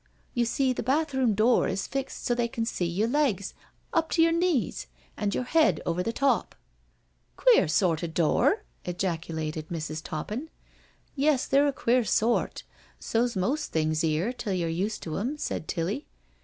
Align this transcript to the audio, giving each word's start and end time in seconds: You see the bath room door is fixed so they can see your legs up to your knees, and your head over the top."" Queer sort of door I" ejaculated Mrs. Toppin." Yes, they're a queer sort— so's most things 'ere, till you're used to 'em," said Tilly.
You 0.33 0.45
see 0.45 0.73
the 0.73 0.81
bath 0.81 1.13
room 1.13 1.35
door 1.35 1.67
is 1.67 1.85
fixed 1.85 2.25
so 2.25 2.33
they 2.33 2.47
can 2.47 2.65
see 2.65 2.87
your 2.87 3.07
legs 3.07 3.53
up 3.93 4.09
to 4.13 4.23
your 4.23 4.31
knees, 4.31 4.87
and 5.15 5.35
your 5.35 5.43
head 5.43 5.79
over 5.85 6.01
the 6.01 6.11
top."" 6.11 6.55
Queer 7.37 7.67
sort 7.67 8.01
of 8.01 8.15
door 8.15 8.63
I" 8.83 8.89
ejaculated 8.89 9.67
Mrs. 9.69 10.01
Toppin." 10.03 10.49
Yes, 11.15 11.45
they're 11.45 11.67
a 11.67 11.71
queer 11.71 12.03
sort— 12.03 12.63
so's 12.99 13.35
most 13.35 13.71
things 13.73 14.03
'ere, 14.03 14.33
till 14.33 14.53
you're 14.53 14.67
used 14.69 15.03
to 15.03 15.19
'em," 15.19 15.37
said 15.37 15.67
Tilly. 15.67 16.07